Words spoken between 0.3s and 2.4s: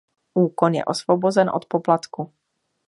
Úkon je osvobozen od poplatku.